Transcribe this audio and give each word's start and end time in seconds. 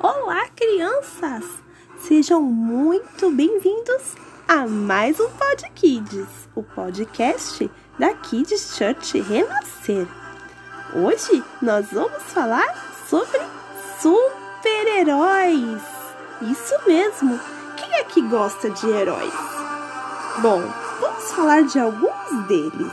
Olá, 0.00 0.46
crianças! 0.54 1.44
Sejam 1.98 2.40
muito 2.40 3.32
bem-vindos 3.32 4.14
a 4.46 4.64
mais 4.64 5.18
um 5.18 5.28
Pod 5.30 5.68
Kids, 5.74 6.48
o 6.54 6.62
podcast 6.62 7.68
da 7.98 8.14
Kids 8.14 8.76
Church 8.76 9.20
Renascer. 9.20 10.06
Hoje 10.94 11.42
nós 11.60 11.88
vamos 11.90 12.22
falar 12.22 12.64
sobre 13.08 13.40
super-heróis. 14.00 15.82
Isso 16.42 16.76
mesmo! 16.86 17.40
Quem 17.76 17.92
é 17.94 18.04
que 18.04 18.22
gosta 18.22 18.70
de 18.70 18.88
heróis? 18.88 19.34
Bom, 20.38 20.62
vamos 21.00 21.32
falar 21.32 21.64
de 21.64 21.76
alguns 21.76 22.46
deles. 22.46 22.92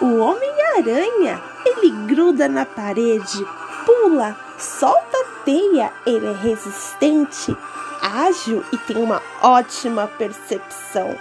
O 0.00 0.16
Homem-Aranha, 0.16 1.42
ele 1.66 1.90
gruda 2.06 2.48
na 2.48 2.64
parede, 2.64 3.46
pula, 3.84 4.34
solta 4.58 5.31
teia, 5.44 5.92
ele 6.06 6.26
é 6.26 6.32
resistente, 6.32 7.56
ágil 8.00 8.64
e 8.72 8.78
tem 8.78 8.96
uma 8.96 9.22
ótima 9.40 10.06
percepção. 10.18 11.16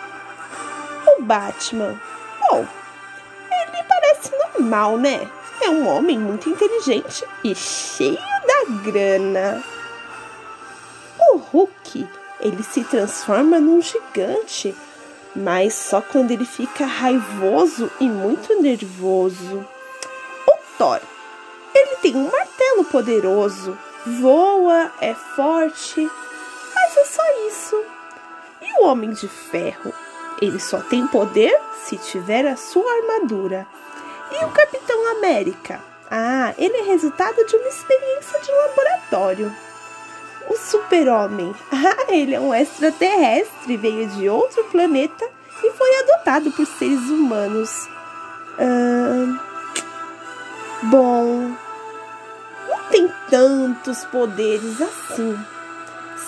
O 1.18 1.22
Batman, 1.24 2.00
bom, 2.40 2.66
ele 3.52 3.84
parece 3.88 4.32
normal, 4.38 4.98
né? 4.98 5.30
É 5.62 5.70
um 5.70 5.88
homem 5.88 6.18
muito 6.18 6.50
inteligente 6.50 7.24
e 7.44 7.54
cheio 7.54 8.18
da 8.18 8.82
grana. 8.84 9.64
O 11.20 11.38
Hulk, 11.38 12.08
ele 12.40 12.64
se 12.64 12.84
transforma 12.84 13.60
num 13.60 13.80
gigante, 13.82 14.76
mas 15.36 15.76
só 15.76 16.02
quando 16.02 16.32
ele 16.32 16.46
fica 16.46 16.86
raivoso 16.86 17.92
e 18.00 18.10
muito 18.10 18.60
nervoso. 18.60 19.66
O 20.48 20.78
Thor, 20.78 21.00
ele 21.76 21.96
tem 21.98 22.16
um 22.16 22.30
martelo 22.30 22.84
poderoso, 22.86 23.78
voa, 24.06 24.92
é 25.00 25.14
forte, 25.14 26.10
mas 26.76 26.98
é 26.98 27.06
só 27.06 27.48
isso. 27.48 27.84
E 28.62 28.82
o 28.82 28.86
Homem 28.86 29.12
de 29.12 29.28
Ferro? 29.28 29.94
Ele 30.42 30.60
só 30.60 30.80
tem 30.80 31.06
poder 31.08 31.56
se 31.84 31.98
tiver 31.98 32.48
a 32.48 32.56
sua 32.56 32.92
armadura. 32.98 33.68
E 34.32 34.46
o 34.46 34.50
Capitão 34.50 35.18
América? 35.18 35.80
Ah, 36.10 36.54
ele 36.58 36.78
é 36.78 36.84
resultado 36.84 37.46
de 37.46 37.56
uma 37.56 37.68
experiência 37.68 38.40
de 38.42 38.52
laboratório. 38.52 39.56
O 40.50 40.58
Super-Homem? 40.58 41.54
Ah, 41.72 42.06
ele 42.10 42.36
é 42.36 42.40
um 42.40 42.54
extraterrestre, 42.54 43.78
veio 43.78 44.08
de 44.10 44.30
outro 44.30 44.64
planeta 44.66 45.28
e 45.64 45.72
foi 45.72 45.96
adotado 46.00 46.52
por 46.52 46.66
seres 46.66 47.10
humanos. 47.10 47.88
Ah, 48.60 49.40
bom, 50.84 51.51
tantos 53.32 54.04
poderes 54.06 54.82
assim. 54.82 55.36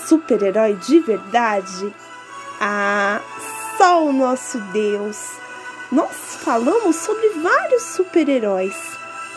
Super-herói 0.08 0.76
de 0.76 1.02
verdade? 1.02 1.94
Ah, 2.60 3.22
só 3.78 4.06
o 4.06 4.14
nosso 4.14 4.58
Deus. 4.72 5.18
Nós 5.92 6.38
falamos 6.42 6.95
sobre 6.95 7.30
vários 7.42 7.84
super-heróis, 7.84 8.76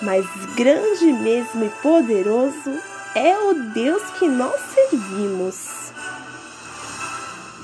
mas 0.01 0.25
grande 0.55 1.13
mesmo 1.13 1.65
e 1.65 1.69
poderoso 1.83 2.81
é 3.15 3.37
o 3.37 3.55
Deus 3.75 4.03
que 4.19 4.29
nós 4.29 4.61
servimos. 4.73 5.91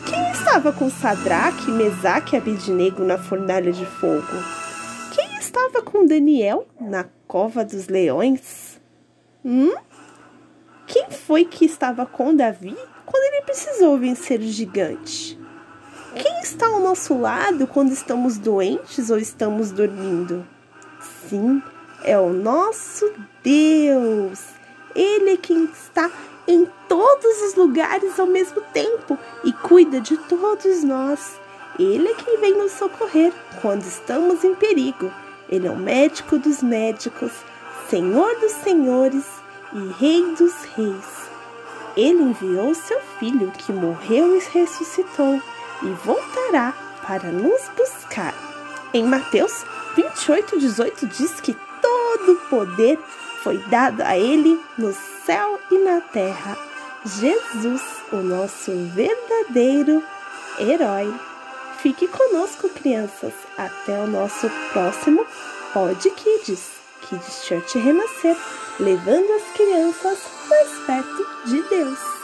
Quem 0.06 0.31
estava 0.33 0.72
com 0.72 0.91
Sadraque, 0.91 1.70
Mesaque 1.70 2.34
e 2.34 2.39
Abidnego 2.39 3.05
na 3.05 3.16
fornalha 3.19 3.72
de 3.72 3.87
fogo? 3.87 4.27
Quem 5.12 5.39
estava 5.39 5.81
com 5.81 6.05
Daniel 6.05 6.66
na 6.81 7.06
cova 7.27 7.64
dos 7.64 7.87
leões? 7.87 8.81
Hum? 9.44 9.72
Foi 11.33 11.47
que 11.47 11.64
estava 11.64 12.05
com 12.05 12.36
Davi 12.36 12.77
quando 13.06 13.25
ele 13.25 13.47
precisou 13.47 13.97
vencer 13.97 14.38
o 14.38 14.42
gigante? 14.42 15.41
Quem 16.14 16.41
está 16.41 16.66
ao 16.66 16.78
nosso 16.78 17.19
lado 17.19 17.66
quando 17.66 17.91
estamos 17.91 18.37
doentes 18.37 19.09
ou 19.09 19.16
estamos 19.16 19.70
dormindo? 19.70 20.47
Sim, 21.26 21.62
é 22.04 22.19
o 22.19 22.28
nosso 22.34 23.10
Deus. 23.43 24.44
Ele 24.94 25.31
é 25.31 25.37
quem 25.38 25.65
está 25.65 26.10
em 26.47 26.69
todos 26.87 27.43
os 27.44 27.54
lugares 27.54 28.20
ao 28.20 28.26
mesmo 28.26 28.60
tempo 28.75 29.16
e 29.43 29.54
cuida 29.54 30.03
de 30.03 30.19
todos 30.19 30.84
nós. 30.84 31.41
Ele 31.78 32.09
é 32.09 32.14
quem 32.14 32.41
vem 32.41 32.59
nos 32.59 32.72
socorrer 32.72 33.32
quando 33.62 33.87
estamos 33.87 34.44
em 34.44 34.54
perigo. 34.54 35.10
Ele 35.49 35.66
é 35.66 35.70
o 35.70 35.78
médico 35.78 36.38
dos 36.38 36.62
médicos, 36.62 37.32
Senhor 37.88 38.38
dos 38.38 38.53
senhores 38.53 39.25
e 39.75 39.93
Rei 39.99 40.34
dos 40.34 40.53
reis. 40.76 41.22
Ele 41.97 42.22
enviou 42.22 42.75
seu 42.75 43.00
filho 43.19 43.50
que 43.50 43.72
morreu 43.72 44.36
e 44.36 44.41
ressuscitou 44.53 45.41
e 45.82 45.86
voltará 46.04 46.75
para 47.06 47.30
nos 47.30 47.60
buscar. 47.76 48.34
Em 48.94 49.04
Mateus 49.04 49.64
28, 49.97 50.58
18 50.58 51.06
diz 51.06 51.41
que 51.41 51.56
todo 51.81 52.41
poder 52.48 52.98
foi 53.42 53.58
dado 53.69 54.02
a 54.02 54.16
ele 54.16 54.60
no 54.78 54.92
céu 55.25 55.58
e 55.70 55.78
na 55.78 56.00
terra. 56.00 56.56
Jesus, 57.04 57.82
o 58.12 58.16
nosso 58.16 58.72
verdadeiro 58.94 60.02
herói. 60.58 61.12
Fique 61.78 62.06
conosco, 62.06 62.69
crianças. 62.69 63.32
Até 63.58 63.98
o 63.98 64.06
nosso 64.06 64.48
próximo 64.72 65.26
Pod 65.72 66.10
Kids. 66.10 66.81
Kid 67.12 67.31
Church 67.31 67.78
renascer, 67.78 68.34
levando 68.81 69.31
as 69.33 69.43
crianças 69.55 70.19
mais 70.49 70.71
perto 70.87 71.27
de 71.45 71.62
Deus. 71.69 72.22